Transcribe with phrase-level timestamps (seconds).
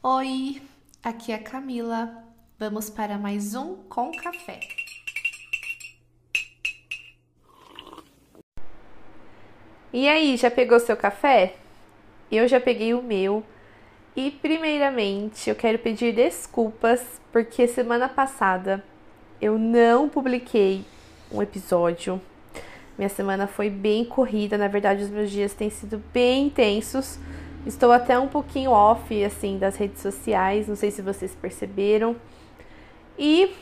[0.00, 0.62] Oi,
[1.02, 2.22] aqui é a Camila.
[2.56, 4.60] Vamos para mais um com café.
[9.92, 11.56] E aí, já pegou seu café?
[12.30, 13.42] Eu já peguei o meu.
[14.14, 18.84] E primeiramente, eu quero pedir desculpas porque semana passada
[19.40, 20.84] eu não publiquei
[21.28, 22.22] um episódio.
[22.96, 27.18] Minha semana foi bem corrida, na verdade os meus dias têm sido bem intensos.
[27.68, 32.16] Estou até um pouquinho off assim das redes sociais, não sei se vocês perceberam.
[33.18, 33.54] E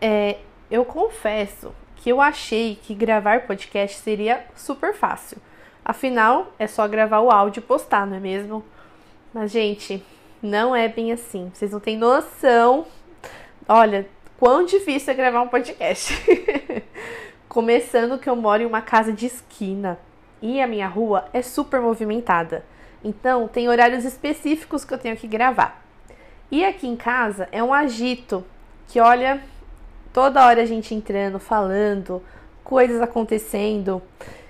[0.00, 0.38] é,
[0.68, 5.38] eu confesso que eu achei que gravar podcast seria super fácil.
[5.84, 8.64] Afinal, é só gravar o áudio e postar, não é mesmo?
[9.32, 10.04] Mas, gente,
[10.42, 11.48] não é bem assim.
[11.54, 12.86] Vocês não têm noção.
[13.68, 16.12] Olha, quão difícil é gravar um podcast.
[17.48, 19.96] Começando que eu moro em uma casa de esquina
[20.42, 22.64] e a minha rua é super movimentada.
[23.06, 25.80] Então, tem horários específicos que eu tenho que gravar.
[26.50, 28.44] E aqui em casa é um agito
[28.88, 29.40] que, olha,
[30.12, 32.20] toda hora a gente entrando, falando,
[32.64, 34.02] coisas acontecendo.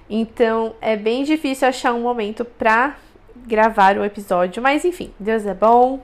[0.08, 2.96] Então, é bem difícil achar um momento para
[3.46, 6.00] gravar o episódio, mas enfim, Deus é bom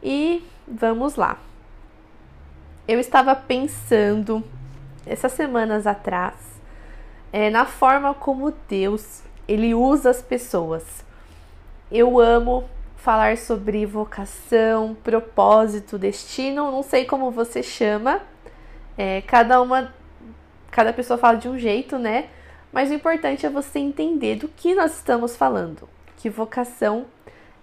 [0.00, 1.36] e vamos lá.
[2.86, 4.44] Eu estava pensando
[5.04, 6.34] essas semanas atrás
[7.32, 11.07] é, na forma como Deus ele usa as pessoas.
[11.90, 18.20] Eu amo falar sobre vocação, propósito, destino, não sei como você chama.
[18.96, 19.94] É, cada uma,
[20.70, 22.28] cada pessoa fala de um jeito, né?
[22.72, 27.06] Mas o importante é você entender do que nós estamos falando que vocação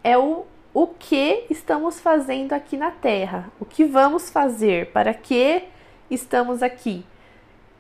[0.03, 5.63] é o, o que estamos fazendo aqui na Terra, o que vamos fazer, para que
[6.09, 7.05] estamos aqui.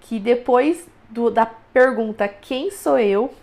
[0.01, 3.33] Que depois do, da pergunta quem sou eu,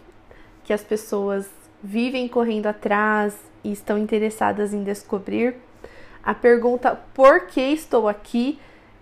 [0.63, 1.49] que as pessoas
[1.83, 5.57] vivem correndo atrás e estão interessadas em descobrir,
[6.23, 8.59] a pergunta por que estou aqui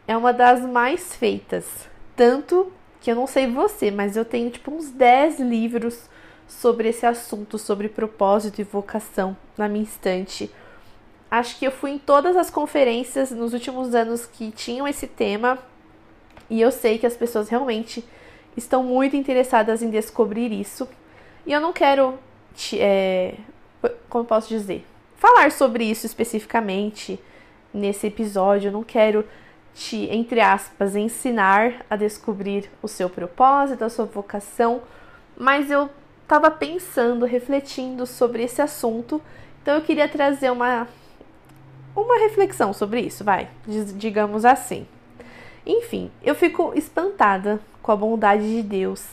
[0.08, 1.88] é uma das mais feitas.
[2.16, 6.08] Tanto que eu não sei você, mas eu tenho tipo uns 10 livros
[6.46, 10.50] sobre esse assunto, sobre propósito e vocação na minha estante.
[11.30, 15.58] Acho que eu fui em todas as conferências nos últimos anos que tinham esse tema
[16.48, 18.04] e eu sei que as pessoas realmente
[18.56, 20.88] estão muito interessadas em descobrir isso.
[21.46, 22.18] E eu não quero,
[22.74, 23.34] é,
[24.08, 27.18] como posso dizer, falar sobre isso especificamente
[27.72, 28.68] nesse episódio.
[28.68, 29.24] Eu não quero
[29.74, 34.82] te, entre aspas, ensinar a descobrir o seu propósito, a sua vocação,
[35.36, 35.88] mas eu
[36.22, 39.20] estava pensando, refletindo sobre esse assunto,
[39.62, 40.86] então eu queria trazer uma
[41.94, 43.48] uma reflexão sobre isso, vai,
[43.96, 44.86] digamos assim.
[45.66, 49.04] Enfim, eu fico espantada com a bondade de Deus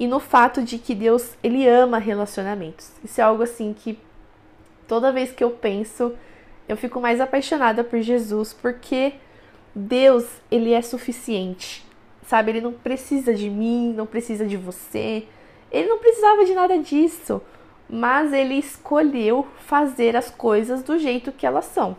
[0.00, 2.90] e no fato de que Deus ele ama relacionamentos.
[3.04, 3.98] Isso é algo assim que
[4.88, 6.14] toda vez que eu penso,
[6.66, 9.12] eu fico mais apaixonada por Jesus, porque
[9.74, 11.84] Deus, ele é suficiente.
[12.26, 15.26] Sabe, ele não precisa de mim, não precisa de você.
[15.70, 17.42] Ele não precisava de nada disso,
[17.86, 21.94] mas ele escolheu fazer as coisas do jeito que elas são.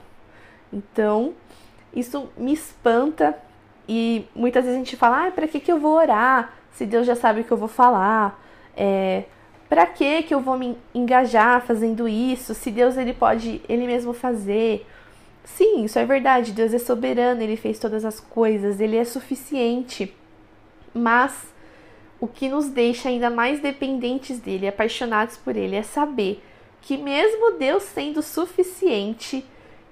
[0.74, 1.36] Então,
[1.94, 3.38] isso me espanta
[3.88, 7.06] e muitas vezes a gente fala: ah, para que, que eu vou orar se Deus
[7.06, 8.42] já sabe o que eu vou falar?
[8.76, 9.24] É,
[9.70, 14.14] para que que eu vou me engajar fazendo isso se Deus ele pode ele mesmo
[14.14, 14.86] fazer?
[15.44, 16.52] Sim, isso é verdade.
[16.52, 20.14] Deus é soberano, ele fez todas as coisas, ele é suficiente.
[20.94, 21.52] Mas
[22.20, 26.44] o que nos deixa ainda mais dependentes dele, apaixonados por ele, é saber
[26.82, 29.44] que, mesmo Deus sendo suficiente,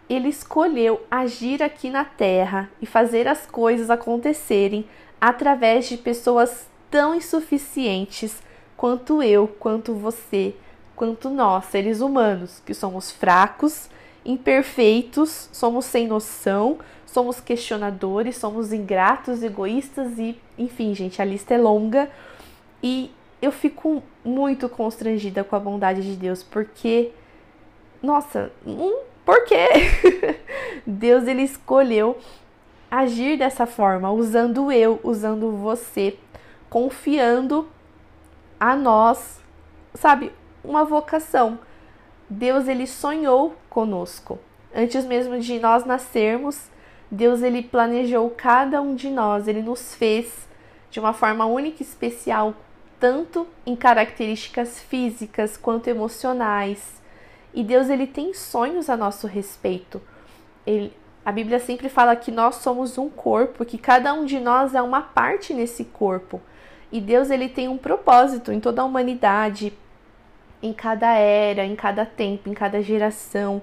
[0.07, 4.85] ele escolheu agir aqui na terra e fazer as coisas acontecerem
[5.19, 8.41] através de pessoas tão insuficientes
[8.75, 10.55] quanto eu, quanto você,
[10.95, 13.89] quanto nós, seres humanos, que somos fracos,
[14.25, 21.57] imperfeitos, somos sem noção, somos questionadores, somos ingratos, egoístas e, enfim, gente, a lista é
[21.57, 22.09] longa.
[22.81, 23.11] E
[23.41, 27.11] eu fico muito constrangida com a bondade de Deus, porque
[28.01, 29.67] nossa, um, por quê?
[30.87, 32.17] Deus ele escolheu
[32.89, 36.17] agir dessa forma, usando eu, usando você,
[36.69, 37.67] confiando
[38.59, 39.39] a nós,
[39.93, 40.31] sabe,
[40.63, 41.59] uma vocação.
[42.29, 44.37] Deus ele sonhou conosco.
[44.73, 46.69] Antes mesmo de nós nascermos,
[47.09, 50.47] Deus ele planejou cada um de nós, ele nos fez
[50.91, 52.53] de uma forma única e especial,
[52.99, 57.01] tanto em características físicas quanto emocionais.
[57.53, 60.01] E Deus ele tem sonhos a nosso respeito.
[60.67, 60.93] Ele,
[61.25, 64.81] a Bíblia sempre fala que nós somos um corpo, que cada um de nós é
[64.81, 66.39] uma parte nesse corpo.
[66.91, 69.73] E Deus ele tem um propósito em toda a humanidade,
[70.61, 73.61] em cada era, em cada tempo, em cada geração.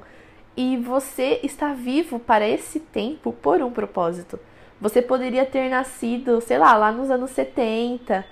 [0.56, 4.40] e você está vivo para esse tempo por um propósito.
[4.80, 8.24] Você poderia ter nascido, sei lá, lá nos anos 70,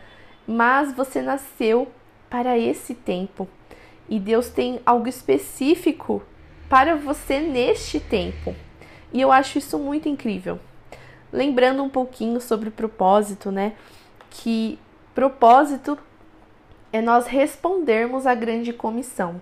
[0.46, 1.87] mas você nasceu
[2.31, 3.47] para esse tempo.
[4.08, 6.23] E Deus tem algo específico
[6.69, 8.55] para você neste tempo.
[9.12, 10.58] E eu acho isso muito incrível.
[11.32, 13.75] Lembrando um pouquinho sobre o propósito, né?
[14.36, 14.78] Que
[15.14, 15.96] propósito
[16.92, 19.40] é nós respondermos à grande comissão.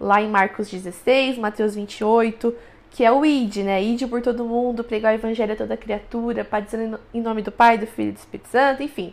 [0.00, 2.54] Lá em Marcos 16, Mateus 28,
[2.90, 3.82] que é o ID, né?
[3.82, 7.76] Ide por todo mundo, pregar o evangelho a toda criatura, padecendo em nome do Pai,
[7.76, 9.12] do Filho e do Espírito Santo, enfim.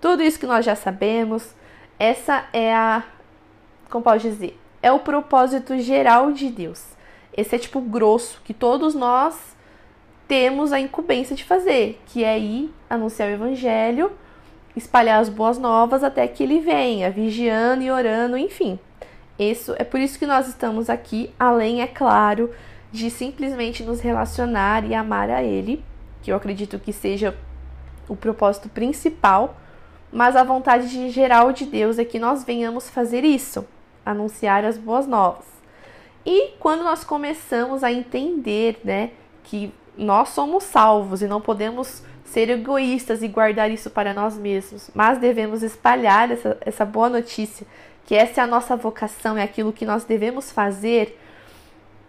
[0.00, 1.52] Tudo isso que nós já sabemos,
[1.98, 3.02] essa é a,
[3.90, 6.84] como pode dizer, é o propósito geral de Deus.
[7.36, 9.56] Esse é tipo grosso que todos nós
[10.28, 14.12] temos a incumbência de fazer, que é ir anunciar o evangelho,
[14.76, 18.78] espalhar as boas novas até que ele venha, vigiando e orando, enfim.
[19.38, 22.50] Isso é por isso que nós estamos aqui, além, é claro,
[22.92, 25.84] de simplesmente nos relacionar e amar a Ele,
[26.22, 27.36] que eu acredito que seja
[28.08, 29.56] o propósito principal,
[30.12, 33.66] mas a vontade de geral de Deus é que nós venhamos fazer isso,
[34.06, 35.44] anunciar as boas novas.
[36.24, 39.10] E quando nós começamos a entender, né,
[39.42, 44.90] que nós somos salvos e não podemos ser egoístas e guardar isso para nós mesmos,
[44.94, 47.66] mas devemos espalhar essa, essa boa notícia,
[48.06, 51.18] que essa é a nossa vocação, é aquilo que nós devemos fazer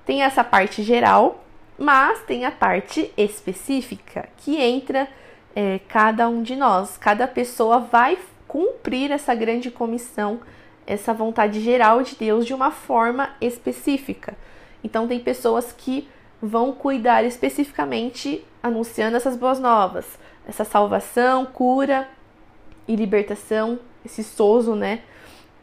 [0.06, 1.44] tem essa parte geral,
[1.78, 5.08] mas tem a parte específica que entra
[5.56, 6.96] é, cada um de nós.
[6.98, 8.18] Cada pessoa vai
[8.48, 10.40] cumprir essa grande comissão,
[10.86, 14.38] essa vontade geral de Deus de uma forma específica.
[14.84, 16.08] Então, tem pessoas que
[16.42, 20.06] vão cuidar especificamente anunciando essas boas novas,
[20.48, 22.08] essa salvação, cura
[22.88, 25.02] e libertação, esse sozo, né?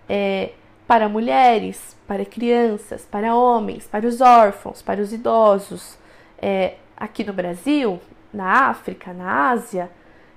[0.08, 0.50] É,
[0.86, 5.96] para mulheres, para crianças, para homens, para os órfãos, para os idosos,
[6.40, 8.00] é, aqui no Brasil,
[8.32, 9.90] na África, na Ásia,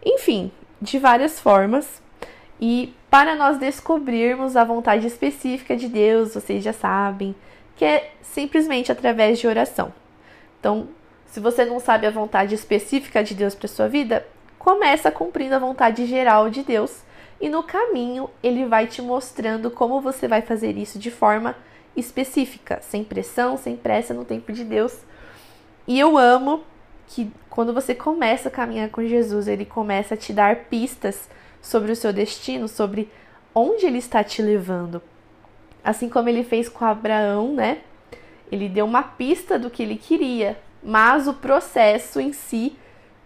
[0.03, 0.51] enfim,
[0.81, 2.01] de várias formas.
[2.59, 7.35] E para nós descobrirmos a vontade específica de Deus, vocês já sabem,
[7.75, 9.91] que é simplesmente através de oração.
[10.65, 10.87] Então,
[11.27, 14.25] se você não sabe a vontade específica de Deus para sua vida,
[14.57, 17.03] começa cumprindo a vontade geral de Deus
[17.39, 21.55] e no caminho ele vai te mostrando como você vai fazer isso de forma
[21.95, 24.97] específica, sem pressão, sem pressa no tempo de Deus.
[25.87, 26.63] E eu amo
[27.05, 31.29] que quando você começa a caminhar com Jesus, ele começa a te dar pistas
[31.61, 33.07] sobre o seu destino, sobre
[33.53, 34.99] onde ele está te levando.
[35.83, 37.81] Assim como ele fez com Abraão, né?
[38.51, 42.75] Ele deu uma pista do que ele queria, mas o processo em si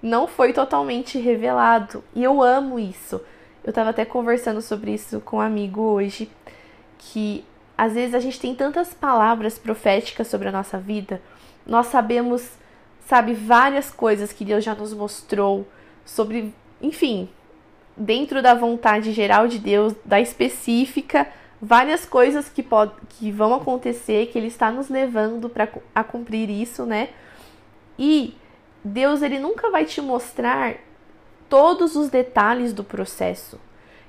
[0.01, 2.03] não foi totalmente revelado.
[2.15, 3.21] E eu amo isso.
[3.63, 6.31] Eu estava até conversando sobre isso com um amigo hoje,
[6.97, 7.43] que
[7.77, 11.21] às vezes a gente tem tantas palavras proféticas sobre a nossa vida,
[11.65, 12.49] nós sabemos,
[13.05, 15.67] sabe, várias coisas que Deus já nos mostrou
[16.03, 17.29] sobre, enfim,
[17.95, 21.27] dentro da vontade geral de Deus, da específica,
[21.61, 22.65] várias coisas que,
[23.09, 27.09] que vão acontecer, que Ele está nos levando para a cumprir isso, né?
[27.97, 28.35] E
[28.83, 30.75] Deus, Ele nunca vai te mostrar
[31.49, 33.59] todos os detalhes do processo.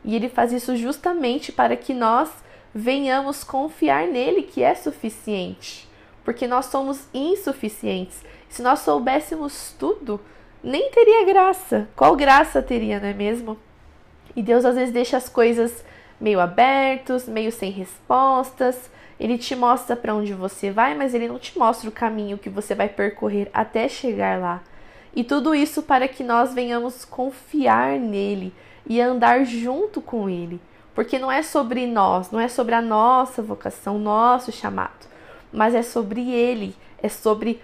[0.04, 2.30] E ele faz isso justamente para que nós
[2.74, 5.88] venhamos confiar nele, que é suficiente.
[6.24, 8.22] Porque nós somos insuficientes.
[8.48, 10.20] Se nós soubéssemos tudo,
[10.62, 11.88] nem teria graça.
[11.96, 13.58] Qual graça teria, não é mesmo?
[14.36, 15.84] E Deus às vezes deixa as coisas
[16.20, 18.90] meio abertos, meio sem respostas.
[19.18, 22.48] Ele te mostra para onde você vai, mas ele não te mostra o caminho que
[22.48, 24.62] você vai percorrer até chegar lá.
[25.14, 28.52] E tudo isso para que nós venhamos confiar nele
[28.86, 30.60] e andar junto com ele.
[30.94, 35.06] Porque não é sobre nós, não é sobre a nossa vocação, nosso chamado,
[35.52, 37.62] mas é sobre ele, é sobre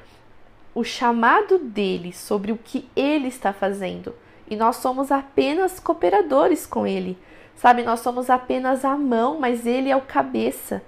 [0.75, 4.15] o chamado dele, sobre o que ele está fazendo.
[4.49, 7.19] E nós somos apenas cooperadores com ele.
[7.57, 10.83] Sabe, nós somos apenas a mão, mas ele é o cabeça.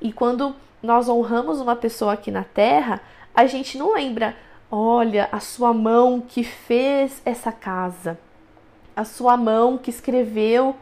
[0.00, 3.00] E quando nós honramos uma pessoa aqui na terra,
[3.34, 4.36] a gente não lembra,
[4.72, 8.16] Olha a sua mão que fez essa casa,
[8.94, 10.76] a sua mão que escreveu,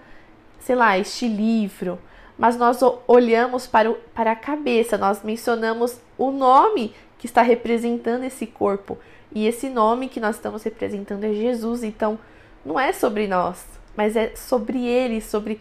[0.61, 1.99] sei lá, este livro.
[2.37, 8.25] Mas nós olhamos para, o, para a cabeça, nós mencionamos o nome que está representando
[8.25, 8.99] esse corpo.
[9.35, 11.83] E esse nome que nós estamos representando é Jesus.
[11.83, 12.19] Então,
[12.67, 13.65] não é sobre nós,
[13.99, 15.61] mas é sobre ele, sobre,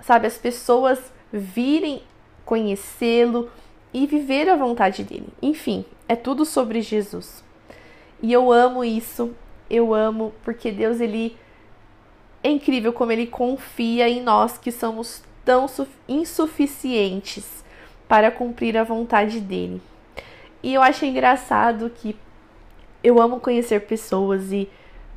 [0.00, 0.98] sabe, as pessoas
[1.30, 2.02] virem
[2.42, 3.50] conhecê-lo
[3.92, 5.28] e viver a vontade dele.
[5.42, 7.44] Enfim, é tudo sobre Jesus.
[8.22, 9.34] E eu amo isso.
[9.68, 11.36] Eu amo porque Deus ele
[12.42, 15.66] é incrível como ele confia em nós que somos tão
[16.08, 17.62] insuficientes
[18.08, 19.82] para cumprir a vontade dele.
[20.62, 22.16] E eu achei engraçado que
[23.02, 24.70] eu amo conhecer pessoas e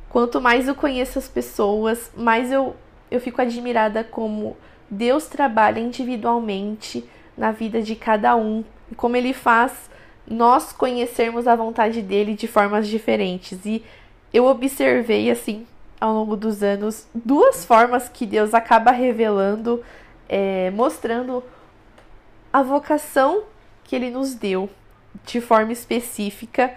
[0.08, 2.74] quanto mais eu conheço as pessoas, mais eu,
[3.10, 4.56] eu fico admirada como
[4.90, 9.88] Deus trabalha individualmente na vida de cada um e como ele faz
[10.26, 13.64] nós conhecermos a vontade dele de formas diferentes.
[13.64, 13.82] E
[14.32, 15.66] eu observei assim
[16.00, 19.82] ao longo dos anos duas formas que Deus acaba revelando,
[20.28, 21.42] é, mostrando
[22.52, 23.44] a vocação
[23.84, 24.68] que ele nos deu
[25.24, 26.74] de forma específica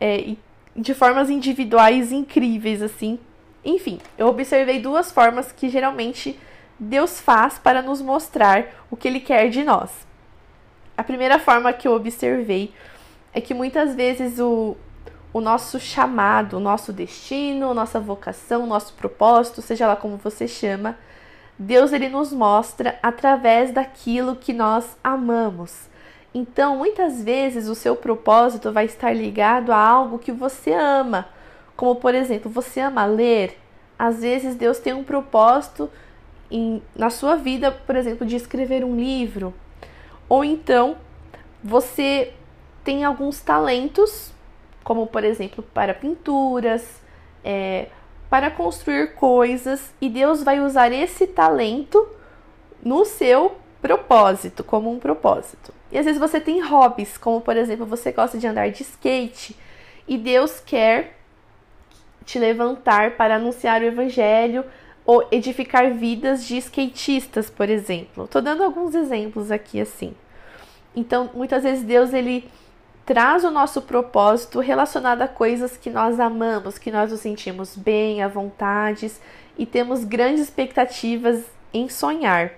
[0.00, 0.38] é, e
[0.76, 3.18] de formas individuais incríveis, assim.
[3.64, 6.38] Enfim, eu observei duas formas que geralmente
[6.78, 10.06] Deus faz para nos mostrar o que Ele quer de nós.
[10.96, 12.72] A primeira forma que eu observei
[13.32, 14.76] é que muitas vezes o,
[15.32, 20.96] o nosso chamado, o nosso destino, nossa vocação, nosso propósito, seja lá como você chama,
[21.58, 25.88] Deus ele nos mostra através daquilo que nós amamos.
[26.38, 31.26] Então, muitas vezes o seu propósito vai estar ligado a algo que você ama.
[31.74, 33.58] Como, por exemplo, você ama ler.
[33.98, 35.90] Às vezes Deus tem um propósito
[36.50, 39.54] em, na sua vida, por exemplo, de escrever um livro.
[40.28, 40.98] Ou então,
[41.64, 42.34] você
[42.84, 44.30] tem alguns talentos,
[44.84, 47.00] como por exemplo, para pinturas,
[47.42, 47.86] é,
[48.28, 52.06] para construir coisas, e Deus vai usar esse talento
[52.84, 55.72] no seu propósito, como um propósito.
[55.96, 59.56] E às vezes você tem hobbies, como por exemplo, você gosta de andar de skate
[60.06, 61.16] e Deus quer
[62.22, 64.62] te levantar para anunciar o evangelho
[65.06, 68.28] ou edificar vidas de skatistas, por exemplo.
[68.28, 70.14] Tô dando alguns exemplos aqui assim.
[70.94, 72.46] Então, muitas vezes Deus ele
[73.06, 78.22] traz o nosso propósito relacionado a coisas que nós amamos, que nós nos sentimos bem,
[78.22, 79.10] à vontade
[79.56, 82.52] e temos grandes expectativas em sonhar.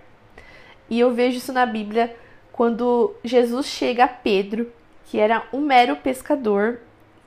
[0.90, 2.12] E eu vejo isso na Bíblia
[2.58, 4.66] quando Jesus chega a Pedro,
[5.04, 6.80] que era um mero pescador,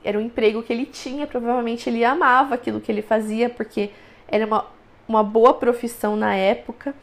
[0.04, 3.88] era um emprego que ele tinha, provavelmente ele amava aquilo que ele fazia, porque
[4.28, 4.66] era uma,
[5.08, 6.94] uma boa profissão na época.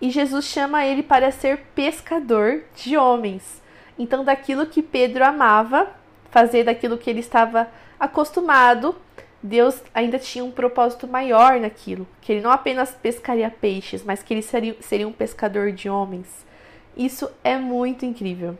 [0.00, 3.62] E Jesus chama ele para ser pescador de homens.
[3.96, 5.88] Então, daquilo que Pedro amava,
[6.32, 8.96] fazer daquilo que ele estava acostumado,
[9.40, 14.34] Deus ainda tinha um propósito maior naquilo, que ele não apenas pescaria peixes, mas que
[14.34, 16.50] ele seria, seria um pescador de homens.
[16.96, 18.56] Isso é muito incrível.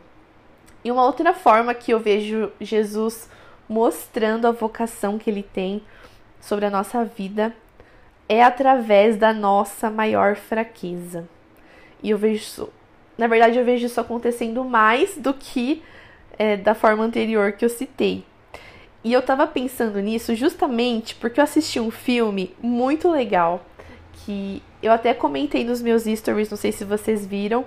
[0.83, 3.29] E uma outra forma que eu vejo Jesus
[3.69, 5.81] mostrando a vocação que ele tem
[6.41, 7.55] sobre a nossa vida
[8.27, 11.27] é através da nossa maior fraqueza.
[12.01, 12.69] E eu vejo isso,
[13.17, 15.81] na verdade, eu vejo isso acontecendo mais do que
[16.37, 18.25] é, da forma anterior que eu citei.
[19.03, 23.65] E eu tava pensando nisso justamente porque eu assisti um filme muito legal
[24.13, 27.65] que eu até comentei nos meus stories, não sei se vocês viram,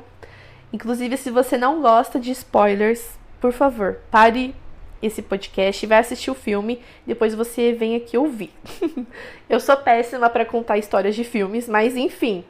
[0.76, 4.54] Inclusive, se você não gosta de spoilers, por favor, pare
[5.00, 8.52] esse podcast e vai assistir o filme, depois você vem aqui ouvir.
[9.48, 12.44] eu sou péssima para contar histórias de filmes, mas enfim.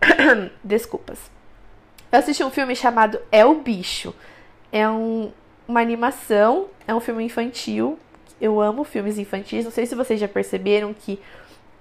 [0.64, 1.30] Desculpas.
[2.10, 4.14] Eu assisti um filme chamado É o Bicho.
[4.72, 5.30] É um,
[5.68, 7.98] uma animação, é um filme infantil.
[8.40, 9.66] Eu amo filmes infantis.
[9.66, 11.20] Não sei se vocês já perceberam que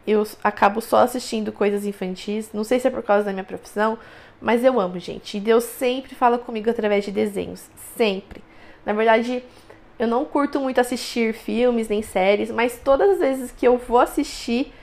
[0.05, 2.49] eu acabo só assistindo coisas infantis.
[2.53, 3.97] Não sei se é por causa da minha profissão,
[4.41, 5.37] mas eu amo, gente.
[5.37, 7.69] E Deus sempre fala comigo através de desenhos.
[7.95, 8.43] Sempre.
[8.85, 9.43] Na verdade,
[9.97, 13.99] eu não curto muito assistir filmes nem séries, mas todas as vezes que eu vou
[13.99, 14.73] assistir,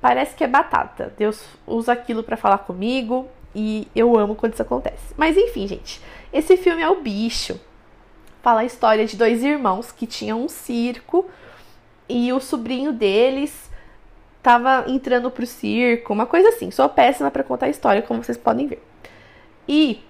[0.00, 1.12] parece que é batata.
[1.16, 5.14] Deus usa aquilo para falar comigo e eu amo quando isso acontece.
[5.16, 6.00] Mas enfim, gente.
[6.32, 7.60] Esse filme é o bicho.
[8.42, 11.28] Fala a história de dois irmãos que tinham um circo
[12.08, 13.70] e o sobrinho deles
[14.42, 16.70] tava entrando pro circo, uma coisa assim.
[16.70, 18.82] Sou péssima para contar a história, como vocês podem ver.
[19.68, 20.02] E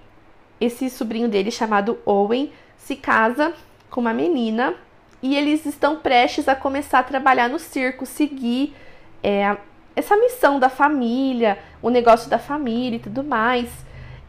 [0.59, 3.53] esse sobrinho dele, chamado Owen, se casa
[3.89, 4.73] com uma menina
[5.21, 8.75] e eles estão prestes a começar a trabalhar no circo, seguir
[9.21, 9.55] é,
[9.95, 13.69] essa missão da família, o negócio da família e tudo mais.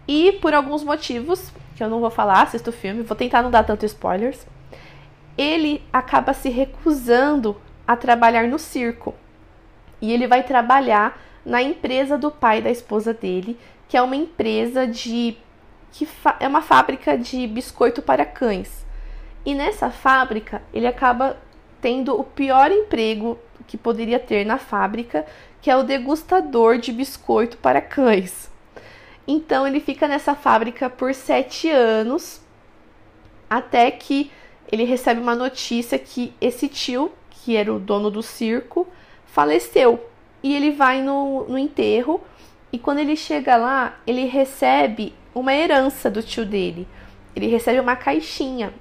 [0.06, 3.50] E por alguns motivos, que eu não vou falar, assisto o filme, vou tentar não
[3.50, 4.46] dar tanto spoilers,
[5.37, 7.56] ele acaba se recusando
[7.87, 9.14] a trabalhar no circo
[10.04, 13.58] e ele vai trabalhar na empresa do pai da esposa dele,
[13.88, 15.38] que é uma empresa de
[15.92, 16.06] que
[16.40, 18.84] é uma fábrica de biscoito para cães.
[19.46, 21.38] E nessa fábrica, ele acaba
[21.80, 25.25] tendo o pior emprego que poderia ter na fábrica,
[25.62, 28.50] que é o degustador de biscoito para cães.
[29.26, 32.42] Então ele fica nessa fábrica por sete anos,
[33.49, 34.30] até que
[34.70, 38.87] ele recebe uma notícia que esse tio, que era o dono do circo,
[39.35, 40.00] faleceu.
[40.43, 42.21] E ele vai no, no enterro
[42.73, 46.87] e quando ele chega lá, ele recebe uma herança do tio dele.
[47.35, 48.73] Ele recebe uma caixinha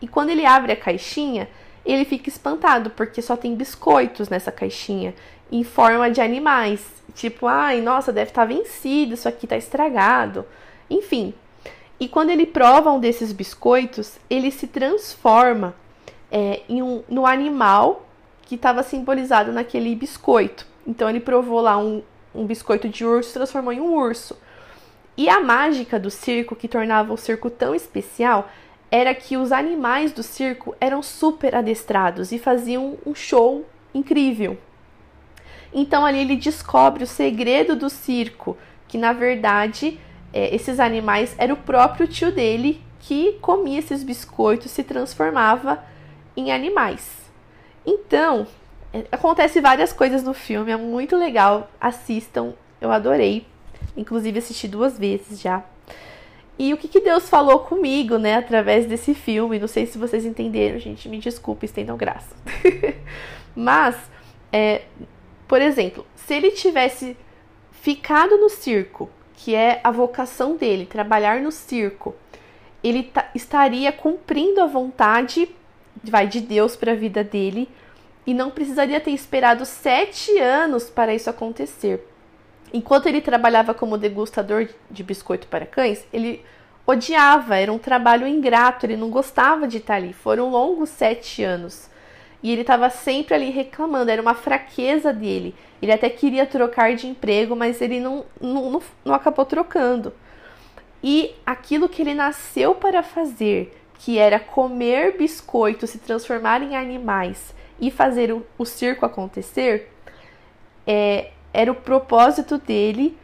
[0.00, 1.48] E quando ele abre a caixinha,
[1.84, 5.14] ele fica espantado porque só tem biscoitos nessa caixinha
[5.50, 6.84] em forma de animais.
[7.14, 10.44] Tipo, ai, nossa, deve estar tá vencido, isso aqui está estragado.
[10.90, 11.32] Enfim.
[11.98, 15.74] E quando ele prova um desses biscoitos, ele se transforma
[16.30, 18.06] é, em um, no animal
[18.52, 20.66] que estava simbolizado naquele biscoito.
[20.86, 22.02] Então ele provou lá um,
[22.34, 24.36] um biscoito de urso, transformou em um urso.
[25.16, 28.50] E a mágica do circo que tornava o circo tão especial
[28.90, 34.58] era que os animais do circo eram super adestrados e faziam um show incrível.
[35.72, 39.98] Então ali ele descobre o segredo do circo, que na verdade
[40.30, 45.82] é, esses animais era o próprio tio dele que comia esses biscoitos, se transformava
[46.36, 47.21] em animais.
[47.84, 48.46] Então
[48.92, 53.46] é, acontece várias coisas no filme, é muito legal, assistam, eu adorei,
[53.96, 55.64] inclusive assisti duas vezes já.
[56.58, 59.58] E o que, que Deus falou comigo, né, através desse filme?
[59.58, 62.36] Não sei se vocês entenderam, gente, me desculpe, estendam graça.
[63.56, 63.96] Mas,
[64.52, 64.82] é,
[65.48, 67.16] por exemplo, se ele tivesse
[67.70, 72.14] ficado no circo, que é a vocação dele, trabalhar no circo,
[72.84, 75.48] ele estaria cumprindo a vontade
[76.02, 77.68] vai, de Deus para a vida dele
[78.26, 82.08] e não precisaria ter esperado sete anos para isso acontecer.
[82.72, 86.42] Enquanto ele trabalhava como degustador de biscoito para cães, ele
[86.86, 90.12] odiava, era um trabalho ingrato, ele não gostava de estar ali.
[90.12, 91.90] Foram longos sete anos.
[92.42, 95.54] E ele estava sempre ali reclamando, era uma fraqueza dele.
[95.80, 100.12] Ele até queria trocar de emprego, mas ele não, não, não, acabou trocando.
[101.02, 107.54] E aquilo que ele nasceu para fazer, que era comer biscoito, se transformar em animais
[107.80, 109.92] e fazer o, o circo acontecer,
[110.84, 113.16] é, era o propósito dele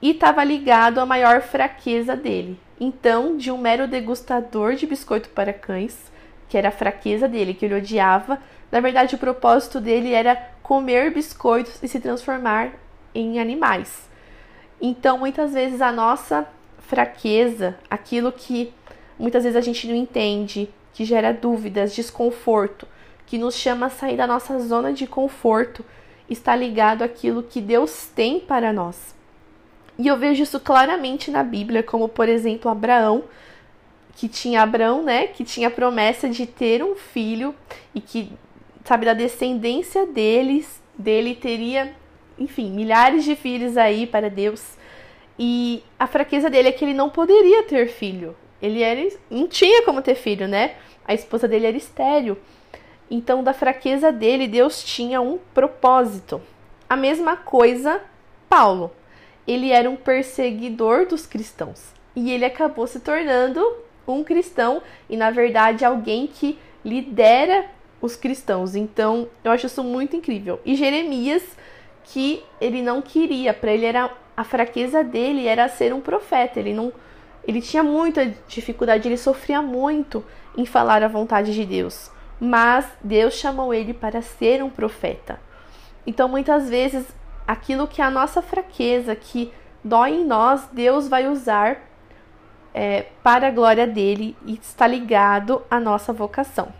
[0.00, 2.60] e estava ligado à maior fraqueza dele.
[2.78, 6.12] Então, de um mero degustador de biscoito para cães,
[6.50, 8.38] que era a fraqueza dele, que ele odiava,
[8.70, 12.72] na verdade o propósito dele era comer biscoitos e se transformar
[13.14, 14.06] em animais.
[14.82, 16.46] Então, muitas vezes a nossa
[16.78, 18.74] fraqueza, aquilo que
[19.18, 22.86] muitas vezes a gente não entende, que gera dúvidas, desconforto,
[23.26, 25.84] que nos chama a sair da nossa zona de conforto,
[26.28, 29.14] está ligado àquilo que Deus tem para nós.
[29.98, 33.24] E eu vejo isso claramente na Bíblia, como por exemplo Abraão,
[34.14, 37.54] que tinha Abraão, né, que tinha a promessa de ter um filho
[37.94, 38.32] e que,
[38.84, 41.94] sabe, da descendência deles, dele teria,
[42.38, 44.76] enfim, milhares de filhos aí para Deus.
[45.38, 48.34] E a fraqueza dele é que ele não poderia ter filho.
[48.60, 50.74] Ele era, não tinha como ter filho, né?
[51.06, 52.36] A esposa dele era estéril.
[53.10, 56.40] Então, da fraqueza dele, Deus tinha um propósito.
[56.88, 58.00] A mesma coisa,
[58.48, 58.92] Paulo.
[59.46, 63.62] Ele era um perseguidor dos cristãos e ele acabou se tornando
[64.08, 67.66] um cristão e, na verdade, alguém que lidera
[68.00, 68.74] os cristãos.
[68.74, 70.60] Então, eu acho isso muito incrível.
[70.64, 71.44] E Jeremias,
[72.04, 76.60] que ele não queria, para ele era a fraqueza dele era ser um profeta.
[76.60, 76.92] Ele não
[77.46, 80.24] ele tinha muita dificuldade, ele sofria muito
[80.56, 85.40] em falar a vontade de Deus mas Deus chamou ele para ser um profeta.
[86.06, 87.06] Então, muitas vezes,
[87.46, 91.78] aquilo que é a nossa fraqueza, que dói em nós, Deus vai usar
[92.74, 96.72] é, para a glória dele e está ligado à nossa vocação.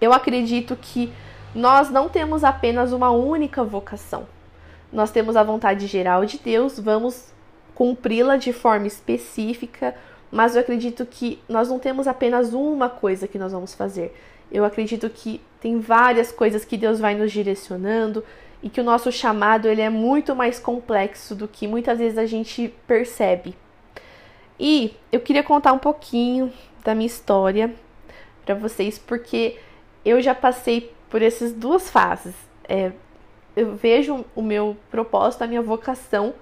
[0.00, 1.12] Eu acredito que
[1.54, 4.26] nós não temos apenas uma única vocação.
[4.92, 7.32] Nós temos a vontade geral de Deus, vamos
[7.80, 9.94] cumpri-la de forma específica,
[10.30, 14.14] mas eu acredito que nós não temos apenas uma coisa que nós vamos fazer.
[14.52, 18.22] Eu acredito que tem várias coisas que Deus vai nos direcionando
[18.62, 22.26] e que o nosso chamado ele é muito mais complexo do que muitas vezes a
[22.26, 23.56] gente percebe.
[24.58, 26.52] E eu queria contar um pouquinho
[26.84, 27.74] da minha história
[28.44, 29.56] para vocês, porque
[30.04, 32.34] eu já passei por essas duas fases.
[32.68, 32.92] É,
[33.56, 36.34] eu vejo o meu propósito, a minha vocação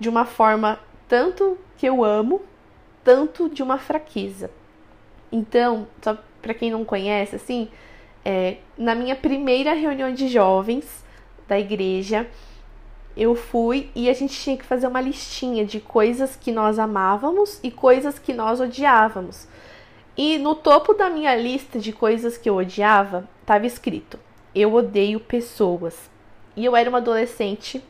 [0.00, 2.40] de uma forma tanto que eu amo,
[3.04, 4.50] tanto de uma fraqueza.
[5.30, 7.68] Então, só para quem não conhece, assim,
[8.24, 11.04] é, na minha primeira reunião de jovens
[11.46, 12.26] da igreja,
[13.16, 17.60] eu fui e a gente tinha que fazer uma listinha de coisas que nós amávamos
[17.62, 19.46] e coisas que nós odiávamos.
[20.16, 24.18] E no topo da minha lista de coisas que eu odiava, estava escrito:
[24.54, 26.10] Eu odeio pessoas.
[26.56, 27.82] E eu era uma adolescente,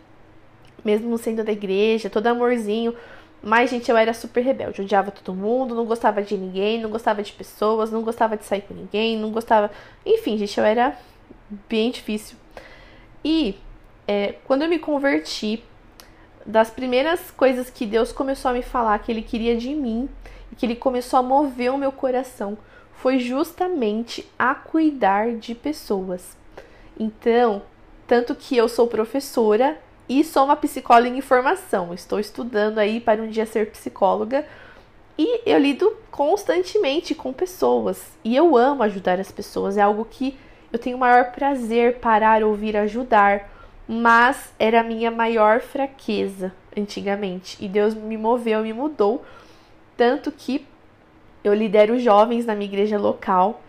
[0.85, 2.95] mesmo sendo da igreja, todo amorzinho,
[3.43, 4.83] mas, gente, eu era super rebelde.
[4.83, 8.63] Odiava todo mundo, não gostava de ninguém, não gostava de pessoas, não gostava de sair
[8.63, 9.71] com ninguém, não gostava.
[10.05, 10.97] Enfim, gente, eu era
[11.69, 12.37] bem difícil.
[13.25, 13.57] E
[14.07, 15.63] é, quando eu me converti,
[16.45, 20.09] das primeiras coisas que Deus começou a me falar que Ele queria de mim
[20.53, 22.59] e que Ele começou a mover o meu coração
[22.93, 26.37] foi justamente a cuidar de pessoas.
[26.99, 27.63] Então,
[28.07, 29.79] tanto que eu sou professora
[30.11, 31.95] e sou uma psicóloga em formação.
[31.95, 34.45] Estou estudando aí para um dia ser psicóloga
[35.17, 39.77] e eu lido constantemente com pessoas e eu amo ajudar as pessoas.
[39.77, 40.37] É algo que
[40.73, 43.49] eu tenho o maior prazer parar, ouvir, ajudar,
[43.87, 49.25] mas era a minha maior fraqueza antigamente e Deus me moveu, me mudou
[49.97, 50.67] tanto que
[51.45, 53.63] eu lidero jovens na minha igreja local.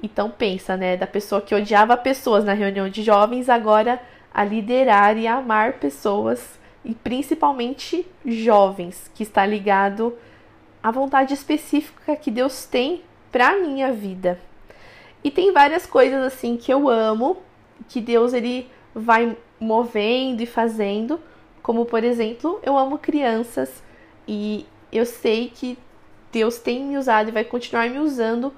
[0.00, 4.00] Então pensa, né, da pessoa que odiava pessoas na reunião de jovens, agora
[4.32, 10.16] a liderar e amar pessoas e principalmente jovens, que está ligado
[10.82, 14.38] à vontade específica que Deus tem para minha vida.
[15.22, 17.38] E tem várias coisas assim que eu amo,
[17.88, 21.20] que Deus ele vai movendo e fazendo,
[21.62, 23.82] como por exemplo, eu amo crianças
[24.26, 25.76] e eu sei que
[26.32, 28.52] Deus tem me usado e vai continuar me usando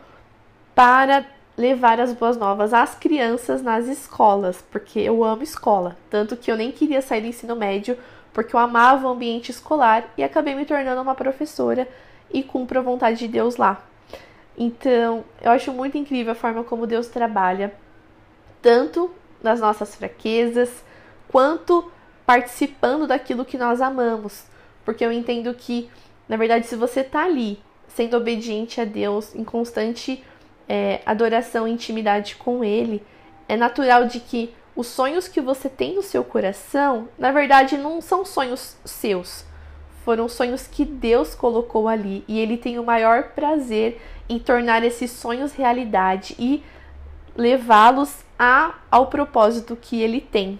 [0.74, 1.26] para
[1.60, 5.96] levar as boas novas às crianças nas escolas, porque eu amo escola.
[6.08, 7.98] Tanto que eu nem queria sair do ensino médio,
[8.32, 11.86] porque eu amava o ambiente escolar e acabei me tornando uma professora
[12.32, 13.82] e cumpro a vontade de Deus lá.
[14.56, 17.74] Então, eu acho muito incrível a forma como Deus trabalha,
[18.62, 19.10] tanto
[19.42, 20.84] nas nossas fraquezas,
[21.28, 21.90] quanto
[22.26, 24.44] participando daquilo que nós amamos.
[24.84, 25.90] Porque eu entendo que
[26.30, 30.22] na verdade, se você está ali sendo obediente a Deus, em constante
[30.70, 33.02] é, adoração e intimidade com Ele,
[33.48, 38.00] é natural de que os sonhos que você tem no seu coração, na verdade, não
[38.00, 39.44] são sonhos seus.
[40.04, 45.10] Foram sonhos que Deus colocou ali e Ele tem o maior prazer em tornar esses
[45.10, 46.62] sonhos realidade e
[47.36, 48.24] levá-los
[48.88, 50.56] ao propósito que Ele tem.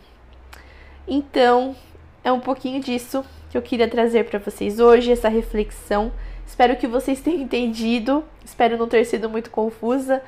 [1.06, 1.76] Então,
[2.24, 6.10] é um pouquinho disso que eu queria trazer para vocês hoje, essa reflexão.
[6.50, 10.20] Espero que vocês tenham entendido, espero não ter sido muito confusa.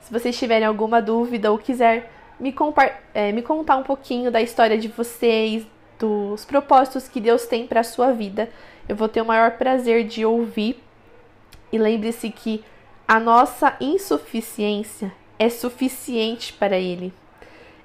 [0.00, 2.52] Se vocês tiverem alguma dúvida ou quiser me,
[3.14, 5.64] é, me contar um pouquinho da história de vocês,
[5.96, 8.50] dos propósitos que Deus tem para a sua vida,
[8.88, 10.82] eu vou ter o maior prazer de ouvir.
[11.70, 12.64] E lembre-se que
[13.06, 17.12] a nossa insuficiência é suficiente para Ele.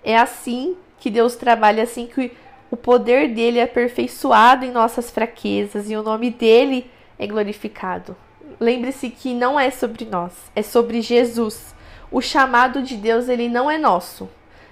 [0.04, 2.32] É assim que Deus trabalha, assim que
[2.72, 8.16] o poder dele é aperfeiçoado em nossas fraquezas e o nome dele é glorificado.
[8.60, 11.74] Lembre-se que não é sobre nós, é sobre Jesus.
[12.12, 14.30] O chamado de Deus ele não é nosso,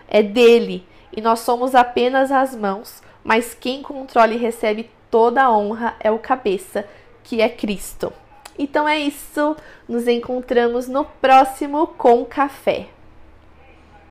[0.07, 5.51] é dele, e nós somos apenas as mãos, mas quem controla e recebe toda a
[5.51, 6.85] honra é o cabeça,
[7.23, 8.13] que é Cristo.
[8.57, 9.55] Então é isso,
[9.87, 12.87] nos encontramos no próximo com café.